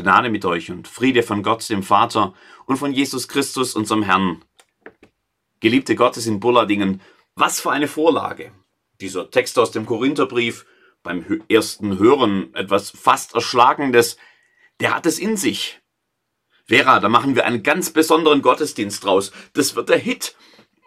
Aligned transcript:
Gnade 0.00 0.30
mit 0.30 0.44
euch 0.44 0.70
und 0.70 0.88
Friede 0.88 1.22
von 1.22 1.42
Gott, 1.42 1.68
dem 1.68 1.82
Vater 1.82 2.34
und 2.66 2.76
von 2.76 2.92
Jesus 2.92 3.28
Christus, 3.28 3.74
unserem 3.74 4.02
Herrn. 4.02 4.44
Geliebte 5.60 5.94
Gottes 5.94 6.26
in 6.26 6.40
Bulladingen, 6.40 7.00
was 7.34 7.60
für 7.60 7.70
eine 7.70 7.88
Vorlage. 7.88 8.52
Dieser 9.00 9.30
Text 9.30 9.58
aus 9.58 9.70
dem 9.70 9.86
Korintherbrief, 9.86 10.66
beim 11.02 11.42
ersten 11.48 11.98
Hören 11.98 12.54
etwas 12.54 12.90
fast 12.90 13.34
Erschlagendes, 13.34 14.16
der 14.80 14.94
hat 14.94 15.06
es 15.06 15.18
in 15.18 15.36
sich. 15.36 15.80
Vera, 16.66 17.00
da 17.00 17.08
machen 17.08 17.34
wir 17.34 17.46
einen 17.46 17.62
ganz 17.62 17.90
besonderen 17.90 18.42
Gottesdienst 18.42 19.04
draus. 19.04 19.32
Das 19.54 19.74
wird 19.74 19.88
der 19.88 19.98
Hit. 19.98 20.36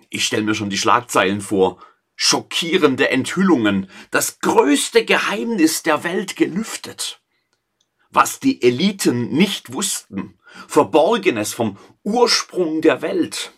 Ich 0.10 0.26
stelle 0.26 0.44
mir 0.44 0.56
schon 0.56 0.70
die 0.70 0.78
Schlagzeilen 0.78 1.42
vor. 1.42 1.84
Schockierende 2.16 3.10
Enthüllungen. 3.10 3.90
Das 4.12 4.40
größte 4.40 5.04
Geheimnis 5.06 5.84
der 5.84 6.04
Welt 6.04 6.36
gelüftet 6.36 7.23
was 8.14 8.40
die 8.40 8.62
Eliten 8.62 9.30
nicht 9.30 9.74
wussten, 9.74 10.40
Verborgenes 10.68 11.54
vom 11.54 11.78
Ursprung 12.04 12.82
der 12.82 13.02
Welt. 13.02 13.52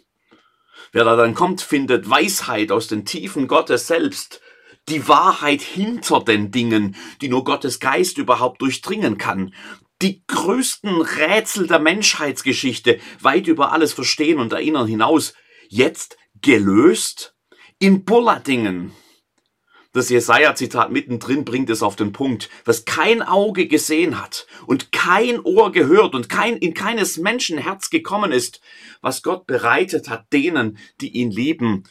Wer 0.91 1.03
da 1.03 1.15
dann 1.15 1.33
kommt, 1.33 1.61
findet 1.61 2.09
Weisheit 2.09 2.71
aus 2.71 2.87
den 2.87 3.05
Tiefen 3.05 3.47
Gottes 3.47 3.87
selbst, 3.87 4.41
die 4.87 5.07
Wahrheit 5.07 5.61
hinter 5.61 6.21
den 6.21 6.51
Dingen, 6.51 6.95
die 7.21 7.27
nur 7.27 7.43
Gottes 7.43 7.79
Geist 7.79 8.17
überhaupt 8.17 8.61
durchdringen 8.61 9.17
kann, 9.17 9.53
die 10.01 10.23
größten 10.27 11.01
Rätsel 11.01 11.67
der 11.67 11.79
Menschheitsgeschichte, 11.79 12.99
weit 13.21 13.47
über 13.47 13.71
alles 13.71 13.93
Verstehen 13.93 14.39
und 14.39 14.53
Erinnern 14.53 14.87
hinaus, 14.87 15.33
jetzt 15.67 16.17
gelöst 16.41 17.35
in 17.79 18.05
Bulladingen. 18.05 18.91
Das 19.95 20.09
Jesaja-Zitat 20.09 20.91
mittendrin 20.91 21.45
bringt 21.45 21.69
es 21.69 21.81
auf 21.81 21.95
den 21.95 22.11
Punkt. 22.11 22.49
Was 22.65 22.83
kein 22.83 23.21
Auge 23.21 23.65
gesehen 23.65 24.21
hat 24.21 24.45
und 24.67 24.91
kein 24.91 25.39
Ohr 25.39 25.71
gehört 25.71 26.15
und 26.15 26.27
kein, 26.27 26.57
in 26.57 26.73
keines 26.73 27.15
Menschen 27.15 27.57
Herz 27.57 27.89
gekommen 27.89 28.33
ist, 28.33 28.59
was 28.99 29.23
Gott 29.23 29.47
bereitet 29.47 30.09
hat 30.09 30.33
denen, 30.33 30.77
die 30.99 31.11
ihn 31.11 31.31
lieben, 31.31 31.83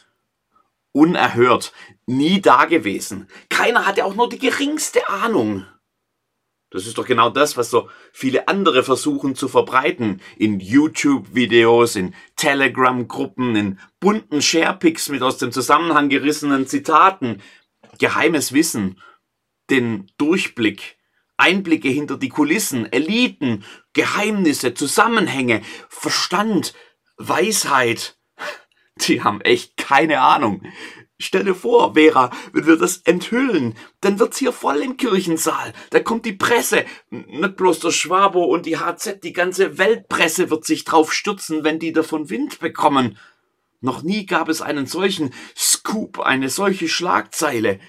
unerhört, 0.91 1.73
nie 2.05 2.41
dagewesen. 2.41 3.27
Keiner 3.49 3.87
hatte 3.87 4.05
auch 4.05 4.13
nur 4.13 4.29
die 4.29 4.37
geringste 4.37 5.09
Ahnung. 5.09 5.65
Das 6.69 6.85
ist 6.85 6.99
doch 6.99 7.07
genau 7.07 7.31
das, 7.31 7.57
was 7.57 7.71
so 7.71 7.89
viele 8.13 8.47
andere 8.47 8.83
versuchen 8.83 9.33
zu 9.33 9.47
verbreiten. 9.47 10.21
In 10.37 10.59
YouTube-Videos, 10.59 11.95
in 11.95 12.13
Telegram-Gruppen, 12.35 13.55
in 13.55 13.79
bunten 13.99 14.43
Sharepics 14.43 15.09
mit 15.09 15.23
aus 15.23 15.39
dem 15.39 15.51
Zusammenhang 15.51 16.09
gerissenen 16.09 16.67
Zitaten, 16.67 17.41
geheimes 17.99 18.53
Wissen, 18.53 19.01
den 19.69 20.11
Durchblick, 20.17 20.97
Einblicke 21.37 21.89
hinter 21.89 22.17
die 22.17 22.29
Kulissen, 22.29 22.91
Eliten, 22.91 23.63
Geheimnisse, 23.93 24.73
Zusammenhänge, 24.73 25.61
Verstand, 25.89 26.73
Weisheit. 27.17 28.17
Die 29.07 29.23
haben 29.23 29.41
echt 29.41 29.75
keine 29.75 30.21
Ahnung. 30.21 30.61
Stell 31.17 31.45
dir 31.45 31.55
vor, 31.55 31.93
Vera, 31.93 32.29
wenn 32.51 32.67
wir 32.67 32.75
das 32.75 32.97
enthüllen, 32.97 33.75
dann 34.01 34.19
wird's 34.19 34.37
hier 34.37 34.51
voll 34.51 34.81
im 34.81 34.97
Kirchensaal. 34.97 35.71
Da 35.91 36.01
kommt 36.01 36.25
die 36.25 36.33
Presse, 36.33 36.83
nicht 37.09 37.55
bloß 37.55 37.79
der 37.79 37.91
Schwabo 37.91 38.43
und 38.43 38.65
die 38.65 38.77
HZ, 38.77 39.23
die 39.23 39.31
ganze 39.31 39.77
Weltpresse 39.77 40.49
wird 40.49 40.65
sich 40.65 40.83
drauf 40.83 41.13
stürzen, 41.13 41.63
wenn 41.63 41.79
die 41.79 41.93
davon 41.93 42.29
Wind 42.29 42.59
bekommen. 42.59 43.17
Noch 43.85 44.01
nie 44.01 44.25
gab 44.25 44.49
es 44.49 44.63
einen 44.63 44.87
solchen 44.87 45.31
Scoop, 45.55 46.19
eine 46.19 46.49
solche 46.49 46.87
Schlagzeile. 46.87 47.79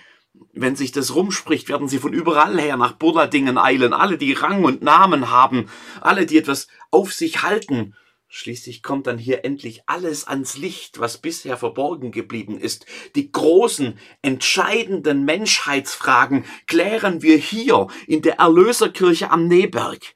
Wenn 0.53 0.77
sich 0.77 0.93
das 0.93 1.15
rumspricht, 1.15 1.71
werden 1.71 1.89
sie 1.89 1.99
von 1.99 2.13
überall 2.13 2.61
her 2.61 2.77
nach 2.77 2.93
Bulladingen 2.93 3.57
eilen, 3.57 3.95
alle, 3.95 4.19
die 4.19 4.35
Rang 4.35 4.63
und 4.63 4.83
Namen 4.83 5.31
haben, 5.31 5.71
alle, 6.03 6.27
die 6.27 6.37
etwas 6.37 6.69
auf 6.91 7.15
sich 7.15 7.43
halten. 7.43 7.95
Schließlich 8.29 8.83
kommt 8.83 9.07
dann 9.07 9.17
hier 9.17 9.47
endlich 9.47 9.85
alles 9.87 10.29
ans 10.29 10.59
Licht, 10.59 11.01
was 11.01 11.17
bisher 11.17 11.57
verborgen 11.57 12.11
geblieben 12.11 12.59
ist. 12.59 12.85
Die 13.15 13.33
großen, 13.33 13.99
entscheidenden 14.21 15.25
Menschheitsfragen 15.25 16.45
klären 16.67 17.23
wir 17.23 17.39
hier 17.39 17.87
in 18.07 18.21
der 18.21 18.39
Erlöserkirche 18.39 19.31
am 19.31 19.49
Neberg. 19.49 20.16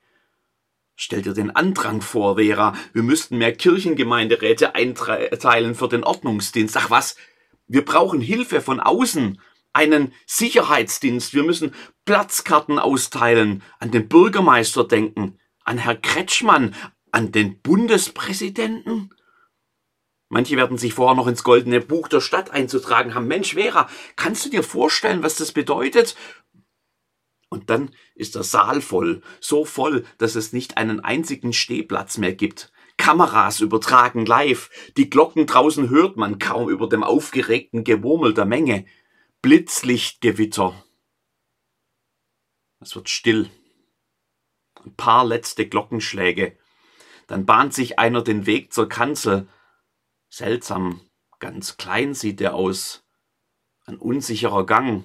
Stell 1.02 1.22
dir 1.22 1.32
den 1.32 1.56
Andrang 1.56 2.02
vor, 2.02 2.36
Vera. 2.36 2.74
Wir 2.92 3.02
müssten 3.02 3.38
mehr 3.38 3.54
Kirchengemeinderäte 3.54 4.74
einteilen 4.74 5.74
für 5.74 5.88
den 5.88 6.04
Ordnungsdienst. 6.04 6.76
Ach 6.76 6.90
was, 6.90 7.16
wir 7.66 7.86
brauchen 7.86 8.20
Hilfe 8.20 8.60
von 8.60 8.80
außen, 8.80 9.40
einen 9.72 10.12
Sicherheitsdienst. 10.26 11.32
Wir 11.32 11.42
müssen 11.42 11.74
Platzkarten 12.04 12.78
austeilen, 12.78 13.62
an 13.78 13.90
den 13.92 14.08
Bürgermeister 14.08 14.84
denken, 14.84 15.38
an 15.64 15.78
Herr 15.78 15.96
Kretschmann, 15.96 16.74
an 17.12 17.32
den 17.32 17.62
Bundespräsidenten. 17.62 19.08
Manche 20.28 20.58
werden 20.58 20.76
sich 20.76 20.92
vorher 20.92 21.16
noch 21.16 21.28
ins 21.28 21.42
goldene 21.42 21.80
Buch 21.80 22.08
der 22.08 22.20
Stadt 22.20 22.50
einzutragen 22.50 23.14
haben. 23.14 23.26
Mensch, 23.26 23.54
Vera, 23.54 23.88
kannst 24.16 24.44
du 24.44 24.50
dir 24.50 24.62
vorstellen, 24.62 25.22
was 25.22 25.36
das 25.36 25.52
bedeutet? 25.52 26.14
Und 27.50 27.68
dann 27.68 27.90
ist 28.14 28.36
der 28.36 28.44
Saal 28.44 28.80
voll, 28.80 29.22
so 29.40 29.64
voll, 29.64 30.06
dass 30.18 30.36
es 30.36 30.52
nicht 30.52 30.76
einen 30.78 31.00
einzigen 31.00 31.52
Stehplatz 31.52 32.16
mehr 32.16 32.32
gibt. 32.32 32.72
Kameras 32.96 33.60
übertragen 33.60 34.24
live, 34.24 34.70
die 34.96 35.10
Glocken 35.10 35.46
draußen 35.46 35.90
hört 35.90 36.16
man 36.16 36.38
kaum 36.38 36.68
über 36.68 36.88
dem 36.88 37.02
aufgeregten 37.02 37.82
Gemurmel 37.82 38.34
der 38.34 38.44
Menge. 38.44 38.86
Blitzlichtgewitter. 39.42 40.84
Es 42.78 42.94
wird 42.94 43.08
still. 43.08 43.50
Ein 44.84 44.94
paar 44.94 45.24
letzte 45.24 45.68
Glockenschläge. 45.68 46.56
Dann 47.26 47.46
bahnt 47.46 47.74
sich 47.74 47.98
einer 47.98 48.22
den 48.22 48.46
Weg 48.46 48.72
zur 48.72 48.88
Kanzel. 48.88 49.48
Seltsam, 50.28 51.00
ganz 51.40 51.78
klein 51.78 52.14
sieht 52.14 52.40
er 52.40 52.54
aus. 52.54 53.04
Ein 53.86 53.96
unsicherer 53.96 54.66
Gang. 54.66 55.04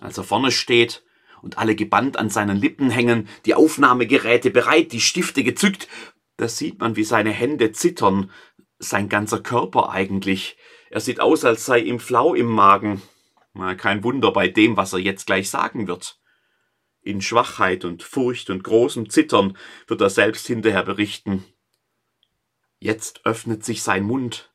Als 0.00 0.16
er 0.16 0.24
vorne 0.24 0.50
steht, 0.50 1.04
und 1.42 1.58
alle 1.58 1.74
gebannt 1.74 2.18
an 2.18 2.30
seinen 2.30 2.56
Lippen 2.56 2.90
hängen, 2.90 3.28
die 3.44 3.54
Aufnahmegeräte 3.54 4.50
bereit, 4.50 4.92
die 4.92 5.00
Stifte 5.00 5.42
gezückt. 5.44 5.88
Da 6.36 6.48
sieht 6.48 6.80
man, 6.80 6.96
wie 6.96 7.04
seine 7.04 7.30
Hände 7.30 7.72
zittern, 7.72 8.30
sein 8.78 9.08
ganzer 9.08 9.40
Körper 9.40 9.90
eigentlich. 9.90 10.56
Er 10.90 11.00
sieht 11.00 11.20
aus, 11.20 11.44
als 11.44 11.64
sei 11.64 11.80
ihm 11.80 11.98
flau 11.98 12.34
im 12.34 12.46
Magen. 12.46 13.02
Kein 13.78 14.04
Wunder 14.04 14.32
bei 14.32 14.48
dem, 14.48 14.76
was 14.76 14.92
er 14.92 14.98
jetzt 14.98 15.26
gleich 15.26 15.48
sagen 15.48 15.88
wird. 15.88 16.18
In 17.00 17.22
Schwachheit 17.22 17.84
und 17.84 18.02
Furcht 18.02 18.50
und 18.50 18.64
großem 18.64 19.08
Zittern 19.08 19.56
wird 19.86 20.00
er 20.00 20.10
selbst 20.10 20.46
hinterher 20.46 20.82
berichten. 20.82 21.44
Jetzt 22.78 23.24
öffnet 23.24 23.64
sich 23.64 23.82
sein 23.82 24.02
Mund. 24.02 24.52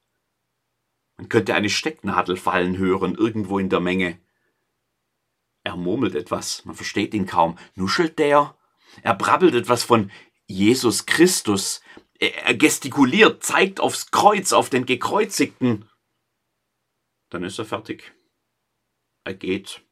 Man 1.17 1.29
könnte 1.29 1.55
eine 1.55 1.69
Stecknadel 1.69 2.35
fallen 2.35 2.77
hören 2.77 3.15
irgendwo 3.15 3.57
in 3.57 3.69
der 3.69 3.79
Menge. 3.79 4.19
Er 5.63 5.75
murmelt 5.75 6.15
etwas, 6.15 6.65
man 6.65 6.75
versteht 6.75 7.13
ihn 7.13 7.25
kaum. 7.25 7.57
Nuschelt 7.75 8.17
der? 8.19 8.57
Er 9.03 9.15
brabbelt 9.15 9.55
etwas 9.55 9.83
von 9.83 10.11
Jesus 10.47 11.05
Christus. 11.05 11.81
Er 12.19 12.53
gestikuliert, 12.55 13.43
zeigt 13.43 13.79
aufs 13.79 14.11
Kreuz, 14.11 14.53
auf 14.53 14.69
den 14.69 14.85
Gekreuzigten. 14.85 15.89
Dann 17.29 17.43
ist 17.43 17.57
er 17.57 17.65
fertig. 17.65 18.13
Er 19.23 19.33
geht. 19.33 19.83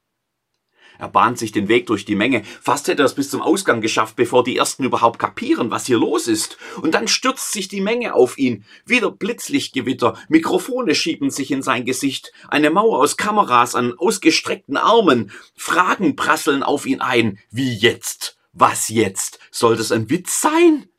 Er 0.99 1.07
bahnt 1.07 1.39
sich 1.39 1.53
den 1.53 1.69
Weg 1.69 1.87
durch 1.87 2.03
die 2.03 2.15
Menge. 2.15 2.43
Fast 2.61 2.89
hätte 2.89 3.03
er 3.03 3.05
es 3.05 3.15
bis 3.15 3.29
zum 3.29 3.41
Ausgang 3.41 3.79
geschafft, 3.79 4.17
bevor 4.17 4.43
die 4.43 4.57
Ersten 4.57 4.83
überhaupt 4.83 5.17
kapieren, 5.17 5.71
was 5.71 5.85
hier 5.85 5.97
los 5.97 6.27
ist. 6.27 6.57
Und 6.81 6.93
dann 6.93 7.07
stürzt 7.07 7.53
sich 7.53 7.69
die 7.69 7.79
Menge 7.79 8.13
auf 8.13 8.37
ihn. 8.37 8.65
Wieder 8.85 9.09
Blitzlichtgewitter. 9.09 10.17
Mikrofone 10.27 10.93
schieben 10.93 11.31
sich 11.31 11.51
in 11.51 11.61
sein 11.61 11.85
Gesicht. 11.85 12.33
Eine 12.49 12.69
Mauer 12.69 12.99
aus 12.99 13.15
Kameras 13.15 13.75
an 13.75 13.93
ausgestreckten 13.97 14.75
Armen. 14.75 15.31
Fragen 15.55 16.17
prasseln 16.17 16.63
auf 16.63 16.85
ihn 16.85 16.99
ein. 16.99 17.39
Wie 17.49 17.73
jetzt? 17.73 18.37
Was 18.51 18.89
jetzt? 18.89 19.39
Soll 19.51 19.77
das 19.77 19.93
ein 19.93 20.09
Witz 20.09 20.41
sein? 20.41 20.89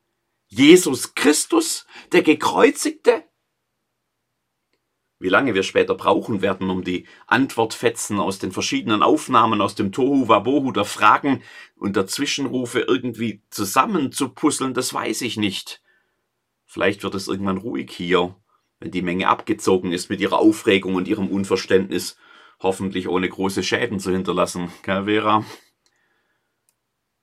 Jesus 0.49 1.15
Christus, 1.15 1.87
der 2.13 2.23
Gekreuzigte? 2.23 3.25
Wie 5.21 5.29
lange 5.29 5.55
wir 5.55 5.63
später 5.63 5.95
brauchen 5.95 6.41
werden, 6.41 6.71
um 6.71 6.83
die 6.83 7.07
Antwortfetzen 7.27 8.19
aus 8.19 8.39
den 8.39 8.53
verschiedenen 8.53 9.03
Aufnahmen 9.03 9.61
aus 9.61 9.75
dem 9.75 9.93
Tohu 9.93 10.29
Wabohu 10.29 10.73
der 10.73 10.87
Fragen 10.87 11.43
und 11.77 11.95
der 11.95 12.07
Zwischenrufe 12.07 12.81
irgendwie 12.81 13.43
zusammenzupuzzeln, 13.51 14.73
das 14.73 14.93
weiß 14.95 15.21
ich 15.21 15.37
nicht. 15.37 15.83
Vielleicht 16.65 17.03
wird 17.03 17.15
es 17.15 17.29
irgendwann 17.29 17.59
ruhig 17.59 17.93
hier, 17.93 18.35
wenn 18.81 18.91
die 18.91 19.03
Menge 19.03 19.29
abgezogen 19.29 19.93
ist 19.93 20.09
mit 20.09 20.21
ihrer 20.23 20.39
Aufregung 20.39 20.95
und 20.95 21.07
ihrem 21.07 21.29
Unverständnis, 21.29 22.17
hoffentlich 22.59 23.07
ohne 23.07 23.29
große 23.29 23.63
Schäden 23.63 24.01
zu 24.01 24.11
hinterlassen, 24.11 24.73
gell, 24.83 25.05
Vera? 25.05 25.45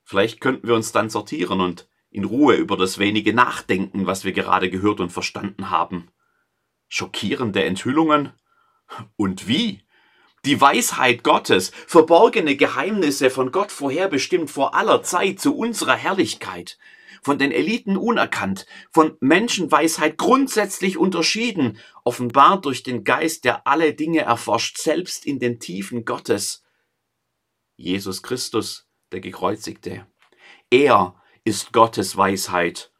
Vielleicht 0.04 0.40
könnten 0.40 0.68
wir 0.68 0.74
uns 0.76 0.92
dann 0.92 1.10
sortieren 1.10 1.60
und 1.60 1.88
in 2.10 2.24
Ruhe 2.24 2.54
über 2.54 2.76
das 2.76 2.98
wenige 2.98 3.34
nachdenken, 3.34 4.06
was 4.06 4.24
wir 4.24 4.32
gerade 4.32 4.70
gehört 4.70 5.00
und 5.00 5.10
verstanden 5.10 5.70
haben. 5.70 6.10
Schockierende 6.88 7.64
Enthüllungen? 7.64 8.32
Und 9.16 9.46
wie? 9.46 9.82
Die 10.44 10.60
Weisheit 10.60 11.24
Gottes, 11.24 11.72
verborgene 11.86 12.56
Geheimnisse 12.56 13.30
von 13.30 13.52
Gott 13.52 13.72
vorherbestimmt 13.72 14.50
vor 14.50 14.74
aller 14.74 15.02
Zeit 15.02 15.40
zu 15.40 15.56
unserer 15.56 15.96
Herrlichkeit. 15.96 16.78
von 17.22 17.38
den 17.38 17.52
Eliten 17.52 17.96
unerkannt, 17.96 18.66
von 18.90 19.16
Menschenweisheit 19.20 20.16
grundsätzlich 20.16 20.96
unterschieden, 20.96 21.78
offenbart 22.04 22.64
durch 22.64 22.82
den 22.82 23.04
Geist, 23.04 23.44
der 23.44 23.66
alle 23.66 23.94
Dinge 23.94 24.20
erforscht, 24.20 24.78
selbst 24.78 25.26
in 25.26 25.38
den 25.38 25.60
Tiefen 25.60 26.04
Gottes. 26.04 26.64
Jesus 27.76 28.22
Christus, 28.22 28.88
der 29.12 29.20
Gekreuzigte. 29.20 30.06
Er 30.70 31.14
ist 31.44 31.72
Gottes 31.72 32.16
Weisheit. 32.16 32.92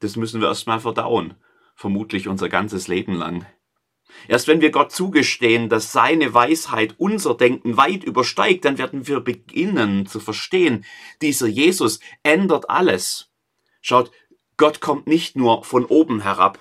Das 0.00 0.16
müssen 0.16 0.40
wir 0.40 0.48
erstmal 0.48 0.80
verdauen, 0.80 1.34
vermutlich 1.80 2.28
unser 2.28 2.50
ganzes 2.50 2.88
Leben 2.88 3.14
lang. 3.14 3.46
Erst 4.28 4.48
wenn 4.48 4.60
wir 4.60 4.70
Gott 4.70 4.92
zugestehen, 4.92 5.70
dass 5.70 5.92
seine 5.92 6.34
Weisheit 6.34 6.94
unser 6.98 7.34
Denken 7.34 7.78
weit 7.78 8.04
übersteigt, 8.04 8.66
dann 8.66 8.76
werden 8.76 9.08
wir 9.08 9.20
beginnen 9.20 10.04
zu 10.04 10.20
verstehen, 10.20 10.84
dieser 11.22 11.46
Jesus 11.46 11.98
ändert 12.22 12.68
alles. 12.68 13.30
Schaut, 13.80 14.10
Gott 14.58 14.82
kommt 14.82 15.06
nicht 15.06 15.36
nur 15.36 15.64
von 15.64 15.86
oben 15.86 16.20
herab. 16.20 16.58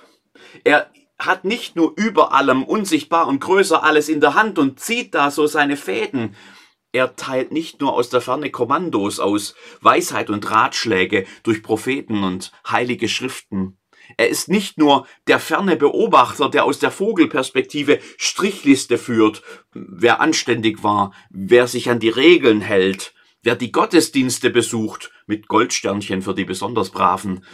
Er 0.63 0.89
hat 1.17 1.43
nicht 1.43 1.75
nur 1.75 1.91
über 1.97 2.31
allem 2.31 2.63
unsichtbar 2.63 3.27
und 3.27 3.41
größer 3.41 3.83
alles 3.83 4.07
in 4.07 4.21
der 4.21 4.35
Hand 4.35 4.57
und 4.57 4.79
zieht 4.79 5.13
da 5.15 5.31
so 5.31 5.47
seine 5.47 5.75
Fäden. 5.75 6.33
Er 6.93 7.17
teilt 7.17 7.51
nicht 7.51 7.81
nur 7.81 7.91
aus 7.91 8.09
der 8.09 8.21
Ferne 8.21 8.51
Kommandos 8.51 9.19
aus, 9.19 9.53
Weisheit 9.81 10.29
und 10.29 10.49
Ratschläge 10.49 11.25
durch 11.43 11.61
Propheten 11.61 12.23
und 12.23 12.53
heilige 12.65 13.09
Schriften. 13.09 13.78
Er 14.17 14.29
ist 14.29 14.49
nicht 14.49 14.77
nur 14.77 15.07
der 15.27 15.39
ferne 15.39 15.75
Beobachter, 15.75 16.49
der 16.49 16.65
aus 16.65 16.79
der 16.79 16.91
Vogelperspektive 16.91 17.99
Strichliste 18.17 18.97
führt, 18.97 19.41
wer 19.73 20.19
anständig 20.21 20.83
war, 20.83 21.13
wer 21.29 21.67
sich 21.67 21.89
an 21.89 21.99
die 21.99 22.09
Regeln 22.09 22.61
hält, 22.61 23.13
wer 23.43 23.55
die 23.55 23.71
Gottesdienste 23.71 24.49
besucht, 24.49 25.11
mit 25.27 25.47
Goldsternchen 25.47 26.21
für 26.21 26.33
die 26.33 26.45
besonders 26.45 26.89
Braven. 26.89 27.45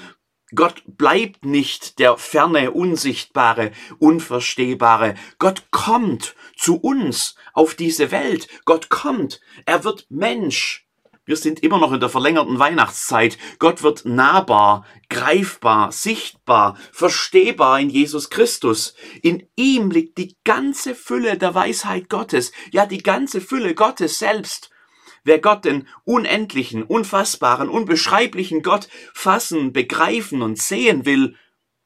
Gott 0.53 0.83
bleibt 0.85 1.43
nicht 1.43 1.99
der 1.99 2.17
ferne, 2.17 2.71
unsichtbare, 2.71 3.71
unverstehbare. 3.99 5.15
Gott 5.39 5.63
kommt 5.71 6.35
zu 6.55 6.77
uns 6.77 7.35
auf 7.53 7.73
diese 7.73 8.11
Welt. 8.11 8.47
Gott 8.63 8.89
kommt. 8.89 9.41
Er 9.65 9.83
wird 9.83 10.05
Mensch. 10.09 10.84
Wir 11.25 11.37
sind 11.37 11.63
immer 11.63 11.79
noch 11.79 11.91
in 11.91 11.99
der 11.99 12.09
verlängerten 12.09 12.59
Weihnachtszeit. 12.59 13.39
Gott 13.57 13.81
wird 13.81 14.05
nahbar, 14.05 14.85
greifbar, 15.09 15.91
sichtbar, 15.91 16.77
verstehbar 16.91 17.79
in 17.79 17.89
Jesus 17.89 18.29
Christus. 18.29 18.93
In 19.23 19.47
ihm 19.55 19.89
liegt 19.89 20.19
die 20.19 20.37
ganze 20.43 20.93
Fülle 20.93 21.37
der 21.37 21.55
Weisheit 21.55 22.09
Gottes, 22.09 22.51
ja 22.71 22.85
die 22.85 23.01
ganze 23.01 23.41
Fülle 23.41 23.73
Gottes 23.73 24.19
selbst. 24.19 24.69
Wer 25.23 25.39
Gott, 25.39 25.65
den 25.65 25.87
unendlichen, 26.03 26.83
unfassbaren, 26.83 27.69
unbeschreiblichen 27.69 28.61
Gott 28.61 28.87
fassen, 29.15 29.73
begreifen 29.73 30.43
und 30.43 30.59
sehen 30.59 31.07
will, 31.07 31.35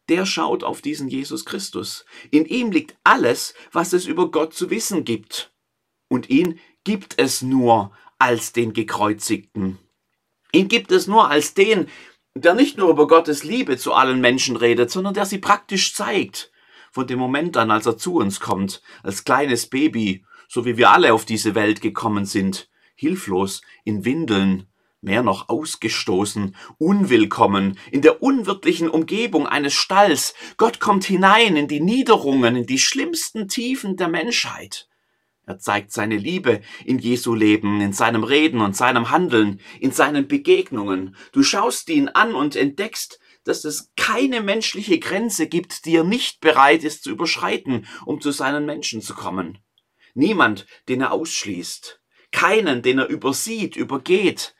der 0.09 0.25
schaut 0.25 0.65
auf 0.65 0.81
diesen 0.81 1.07
Jesus 1.07 1.45
Christus. 1.45 2.03
In 2.31 2.45
ihm 2.45 2.71
liegt 2.71 2.97
alles, 3.05 3.53
was 3.71 3.93
es 3.93 4.05
über 4.05 4.29
Gott 4.31 4.53
zu 4.53 4.69
wissen 4.69 5.05
gibt. 5.05 5.53
Und 6.09 6.29
ihn 6.29 6.59
gibt 6.83 7.13
es 7.17 7.41
nur 7.41 7.93
als 8.19 8.53
den 8.53 8.73
Gekreuzigten. 8.73 9.79
Ihn 10.51 10.67
gibt 10.67 10.91
es 10.91 11.07
nur 11.07 11.29
als 11.29 11.53
den, 11.53 11.87
der 12.35 12.53
nicht 12.53 12.77
nur 12.77 12.89
über 12.89 13.07
Gottes 13.07 13.43
Liebe 13.43 13.77
zu 13.77 13.93
allen 13.93 14.21
Menschen 14.21 14.55
redet, 14.55 14.91
sondern 14.91 15.13
der 15.13 15.25
sie 15.25 15.39
praktisch 15.39 15.93
zeigt. 15.93 16.51
Von 16.91 17.07
dem 17.07 17.19
Moment 17.19 17.55
an, 17.57 17.71
als 17.71 17.85
er 17.85 17.97
zu 17.97 18.15
uns 18.15 18.39
kommt, 18.39 18.81
als 19.03 19.23
kleines 19.23 19.67
Baby, 19.67 20.25
so 20.47 20.65
wie 20.65 20.77
wir 20.77 20.91
alle 20.91 21.13
auf 21.13 21.25
diese 21.25 21.55
Welt 21.55 21.81
gekommen 21.81 22.25
sind, 22.25 22.69
hilflos, 22.95 23.61
in 23.83 24.05
Windeln, 24.05 24.67
mehr 25.01 25.23
noch 25.23 25.47
ausgestoßen, 25.47 26.55
unwillkommen, 26.77 27.77
in 27.91 28.01
der 28.01 28.21
unwirtlichen 28.21 28.89
Umgebung 28.89 29.47
eines 29.47 29.73
Stalls. 29.73 30.33
Gott 30.57 30.79
kommt 30.79 31.05
hinein 31.05 31.55
in 31.55 31.67
die 31.67 31.79
Niederungen, 31.79 32.55
in 32.57 32.65
die 32.65 32.79
schlimmsten 32.79 33.47
Tiefen 33.47 33.95
der 33.95 34.09
Menschheit. 34.09 34.88
Er 35.49 35.57
zeigt 35.57 35.91
seine 35.91 36.15
Liebe 36.15 36.61
in 36.85 36.99
Jesu 36.99 37.33
Leben, 37.33 37.81
in 37.81 37.91
seinem 37.91 38.23
Reden 38.23 38.61
und 38.61 38.75
seinem 38.75 39.09
Handeln, 39.09 39.59
in 39.79 39.91
seinen 39.91 40.27
Begegnungen. 40.27 41.15
Du 41.31 41.41
schaust 41.41 41.89
ihn 41.89 42.07
an 42.07 42.35
und 42.35 42.55
entdeckst, 42.55 43.19
dass 43.45 43.65
es 43.65 43.91
keine 43.97 44.41
menschliche 44.41 44.99
Grenze 44.99 45.47
gibt, 45.47 45.85
die 45.85 45.95
er 45.95 46.03
nicht 46.03 46.39
bereit 46.39 46.83
ist 46.83 47.01
zu 47.01 47.09
überschreiten, 47.09 47.87
um 48.05 48.21
zu 48.21 48.29
seinen 48.29 48.67
Menschen 48.67 49.01
zu 49.01 49.15
kommen. 49.15 49.57
Niemand, 50.13 50.67
den 50.87 51.01
er 51.01 51.13
ausschließt. 51.13 51.99
Keinen, 52.31 52.83
den 52.83 52.99
er 52.99 53.07
übersieht, 53.07 53.75
übergeht. 53.75 54.53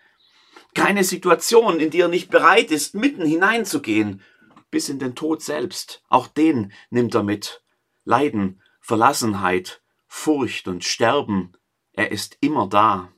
Keine 0.74 1.04
Situation, 1.04 1.80
in 1.80 1.92
die 1.92 2.00
er 2.00 2.08
nicht 2.08 2.32
bereit 2.32 2.72
ist, 2.72 2.96
mitten 2.96 3.28
hineinzugehen. 3.28 4.24
Bis 4.72 4.90
in 4.90 4.98
den 4.98 5.14
Tod 5.14 5.44
selbst. 5.44 6.02
Auch 6.10 6.26
den 6.26 6.74
nimmt 6.90 7.14
er 7.14 7.22
mit. 7.22 7.62
Leiden, 8.06 8.64
Verlassenheit, 8.82 9.84
Furcht 10.10 10.68
und 10.68 10.84
Sterben, 10.84 11.54
er 11.94 12.12
ist 12.12 12.38
immer 12.42 12.68
da. 12.68 13.14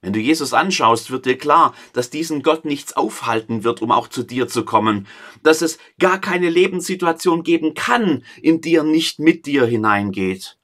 Wenn 0.00 0.12
du 0.12 0.20
Jesus 0.20 0.54
anschaust, 0.54 1.10
wird 1.10 1.26
dir 1.26 1.36
klar, 1.36 1.74
dass 1.92 2.08
diesen 2.08 2.44
Gott 2.44 2.64
nichts 2.64 2.92
aufhalten 2.92 3.64
wird, 3.64 3.82
um 3.82 3.90
auch 3.90 4.06
zu 4.06 4.22
dir 4.22 4.46
zu 4.46 4.64
kommen, 4.64 5.08
dass 5.42 5.60
es 5.60 5.78
gar 5.98 6.20
keine 6.20 6.48
Lebenssituation 6.48 7.42
geben 7.42 7.74
kann, 7.74 8.24
in 8.40 8.60
die 8.60 8.76
er 8.76 8.84
nicht 8.84 9.18
mit 9.18 9.46
dir 9.46 9.66
hineingeht, 9.66 10.58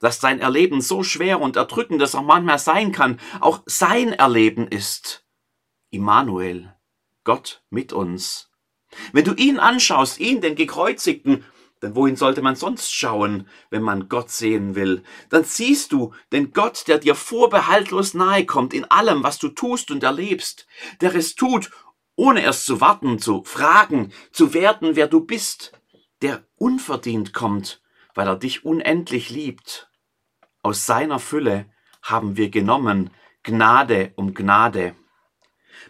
dass 0.00 0.20
sein 0.20 0.40
Erleben 0.40 0.80
so 0.80 1.02
schwer 1.02 1.40
und 1.40 1.56
erdrückend 1.56 2.00
es 2.00 2.14
auch 2.14 2.22
manchmal 2.22 2.58
sein 2.58 2.90
kann, 2.90 3.20
auch 3.40 3.62
sein 3.66 4.14
Erleben 4.14 4.66
ist. 4.66 5.26
Immanuel, 5.90 6.74
Gott 7.24 7.62
mit 7.68 7.92
uns. 7.92 8.50
Wenn 9.12 9.24
du 9.24 9.34
ihn 9.34 9.58
anschaust, 9.58 10.18
ihn, 10.18 10.40
den 10.40 10.54
Gekreuzigten, 10.54 11.44
denn 11.82 11.94
wohin 11.94 12.16
sollte 12.16 12.42
man 12.42 12.56
sonst 12.56 12.92
schauen, 12.92 13.48
wenn 13.70 13.82
man 13.82 14.08
Gott 14.08 14.30
sehen 14.30 14.74
will? 14.74 15.02
Dann 15.30 15.44
siehst 15.44 15.92
du 15.92 16.12
den 16.32 16.52
Gott, 16.52 16.88
der 16.88 16.98
dir 16.98 17.14
vorbehaltlos 17.14 18.14
nahe 18.14 18.46
kommt 18.46 18.74
in 18.74 18.84
allem, 18.84 19.22
was 19.22 19.38
du 19.38 19.48
tust 19.48 19.90
und 19.90 20.02
erlebst, 20.02 20.66
der 21.00 21.14
es 21.14 21.34
tut, 21.34 21.70
ohne 22.16 22.42
erst 22.42 22.66
zu 22.66 22.80
warten, 22.80 23.18
zu 23.18 23.44
fragen, 23.44 24.12
zu 24.32 24.52
werten, 24.54 24.96
wer 24.96 25.06
du 25.06 25.20
bist, 25.20 25.72
der 26.20 26.44
unverdient 26.56 27.32
kommt, 27.32 27.80
weil 28.14 28.26
er 28.26 28.36
dich 28.36 28.64
unendlich 28.64 29.30
liebt. 29.30 29.88
Aus 30.62 30.84
seiner 30.84 31.20
Fülle 31.20 31.70
haben 32.02 32.36
wir 32.36 32.50
genommen 32.50 33.10
Gnade 33.44 34.12
um 34.16 34.34
Gnade. 34.34 34.96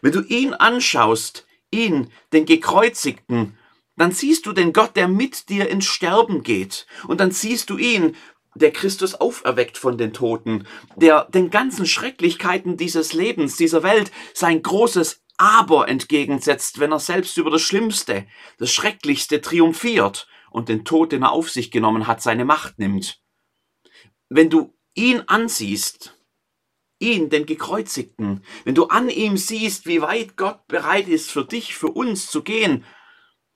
Wenn 0.02 0.12
du 0.12 0.21
ihn 0.21 0.52
anschaust, 0.52 1.47
ihn, 1.71 2.12
den 2.33 2.45
Gekreuzigten, 2.45 3.57
dann 3.99 4.12
siehst 4.12 4.47
du 4.47 4.52
den 4.52 4.73
Gott, 4.73 4.97
der 4.97 5.09
mit 5.09 5.49
dir 5.49 5.69
ins 5.69 5.87
Sterben 5.87 6.43
geht. 6.43 6.87
Und 7.07 7.21
dann 7.21 7.31
siehst 7.31 7.71
du 7.71 7.76
ihn, 7.76 8.17
der 8.55 8.73
Christus 8.73 9.14
auferweckt 9.14 9.78
von 9.78 9.99
den 9.99 10.12
Toten, 10.12 10.67
der 10.97 11.25
den 11.25 11.50
ganzen 11.50 11.87
Schrecklichkeiten 11.87 12.76
dieses 12.76 13.12
Lebens, 13.12 13.57
dieser 13.57 13.83
Welt, 13.83 14.11
sein 14.35 14.62
großes 14.62 15.23
Aber 15.37 15.88
entgegensetzt, 15.88 16.81
wenn 16.81 16.93
er 16.93 16.99
selbst 16.99 17.37
über 17.38 17.50
das 17.50 17.62
Schlimmste, 17.62 18.26
das 18.59 18.73
Schrecklichste 18.73 19.40
triumphiert 19.40 20.26
und 20.50 20.69
den 20.69 20.85
Tod, 20.85 21.12
den 21.12 21.23
er 21.23 21.33
auf 21.33 21.50
sich 21.50 21.71
genommen 21.71 22.07
hat, 22.07 22.23
seine 22.23 22.45
Macht 22.45 22.78
nimmt. 22.78 23.21
Wenn 24.28 24.50
du 24.50 24.75
ihn 24.95 25.23
ansiehst, 25.26 26.17
ihn, 26.99 27.31
den 27.31 27.47
Gekreuzigten, 27.47 28.45
wenn 28.64 28.75
du 28.75 28.87
an 28.87 29.09
ihm 29.09 29.37
siehst, 29.37 29.87
wie 29.87 30.02
weit 30.02 30.37
Gott 30.37 30.67
bereit 30.67 31.09
ist, 31.09 31.31
für 31.31 31.45
dich, 31.45 31.76
für 31.76 31.88
uns 31.88 32.31
zu 32.31 32.43
gehen, 32.43 32.85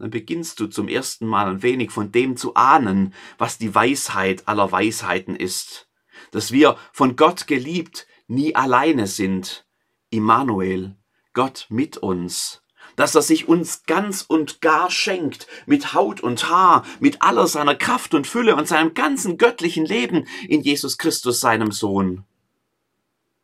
dann 0.02 0.10
beginnst 0.10 0.58
du 0.58 0.66
zum 0.66 0.88
ersten 0.88 1.28
Mal 1.28 1.46
ein 1.46 1.62
wenig 1.62 1.92
von 1.92 2.10
dem 2.10 2.36
zu 2.36 2.56
ahnen, 2.56 3.14
was 3.38 3.58
die 3.58 3.72
Weisheit 3.72 4.48
aller 4.48 4.72
Weisheiten 4.72 5.36
ist. 5.36 5.88
Dass 6.32 6.50
wir 6.50 6.76
von 6.92 7.14
Gott 7.14 7.46
geliebt 7.46 8.08
nie 8.26 8.56
alleine 8.56 9.06
sind. 9.06 9.64
Immanuel, 10.10 10.96
Gott 11.34 11.66
mit 11.68 11.98
uns. 11.98 12.64
Dass 12.96 13.14
er 13.14 13.22
sich 13.22 13.46
uns 13.46 13.84
ganz 13.84 14.22
und 14.22 14.60
gar 14.60 14.90
schenkt, 14.90 15.46
mit 15.66 15.94
Haut 15.94 16.20
und 16.20 16.50
Haar, 16.50 16.84
mit 16.98 17.22
aller 17.22 17.46
seiner 17.46 17.76
Kraft 17.76 18.12
und 18.12 18.26
Fülle 18.26 18.56
und 18.56 18.66
seinem 18.66 18.94
ganzen 18.94 19.38
göttlichen 19.38 19.86
Leben 19.86 20.26
in 20.48 20.62
Jesus 20.62 20.98
Christus, 20.98 21.38
seinem 21.38 21.70
Sohn. 21.70 22.24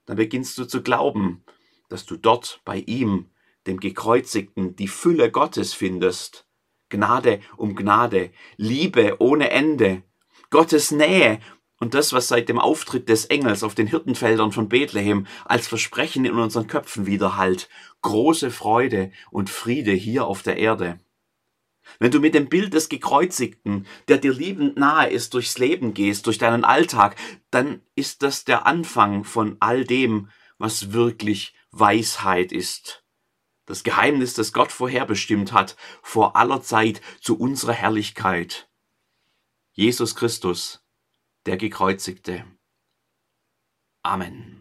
Dann 0.07 0.17
beginnst 0.17 0.59
du 0.59 0.65
zu 0.65 0.83
glauben, 0.83 1.45
dass 1.88 2.05
du 2.05 2.17
dort 2.17 2.61
bei 2.65 2.79
ihm, 2.79 3.31
dem 3.69 3.79
Gekreuzigten, 3.79 4.75
die 4.75 4.88
Fülle 4.88 5.31
Gottes 5.31 5.73
findest 5.73 6.48
Gnade 6.88 7.40
um 7.57 7.75
Gnade, 7.75 8.30
Liebe 8.57 9.16
ohne 9.21 9.50
Ende, 9.50 10.02
Gottes 10.50 10.90
Nähe 10.90 11.40
und 11.80 11.95
das, 11.95 12.12
was 12.12 12.28
seit 12.28 12.49
dem 12.49 12.59
Auftritt 12.59 13.09
des 13.09 13.26
Engels 13.26 13.62
auf 13.62 13.75
den 13.75 13.87
Hirtenfeldern 13.87 14.52
von 14.52 14.68
Bethlehem 14.68 15.26
als 15.45 15.68
Versprechen 15.68 16.25
in 16.25 16.35
unseren 16.35 16.66
Köpfen 16.66 17.07
widerhallt, 17.07 17.68
große 18.02 18.50
Freude 18.50 19.12
und 19.30 19.50
Friede 19.50 19.92
hier 19.92 20.26
auf 20.26 20.42
der 20.42 20.57
Erde. 20.57 20.99
Wenn 21.99 22.11
du 22.11 22.21
mit 22.21 22.35
dem 22.35 22.49
Bild 22.49 22.75
des 22.75 22.88
Gekreuzigten, 22.88 23.87
der 24.09 24.18
dir 24.18 24.33
liebend 24.33 24.76
nahe 24.76 25.09
ist, 25.09 25.35
durchs 25.35 25.59
Leben 25.59 25.95
gehst, 25.95 26.26
durch 26.26 26.38
deinen 26.38 26.64
Alltag, 26.64 27.16
dann 27.50 27.80
ist 27.95 28.23
das 28.23 28.45
der 28.45 28.66
Anfang 28.66 29.25
von 29.25 29.57
all 29.61 29.85
dem, 29.85 30.28
was 30.59 30.92
wirklich 30.92 31.54
Weisheit 31.71 32.52
ist. 32.52 33.04
Das 33.68 33.84
Geheimnis, 33.84 34.32
das 34.32 34.54
Gott 34.54 34.72
vorherbestimmt 34.72 35.52
hat, 35.52 35.76
vor 36.02 36.37
aller 36.37 36.62
Zeit 36.62 37.02
zu 37.20 37.38
unserer 37.38 37.75
Herrlichkeit. 37.75 38.70
Jesus 39.72 40.16
Christus, 40.16 40.82
der 41.44 41.58
Gekreuzigte. 41.58 42.44
Amen. 44.02 44.58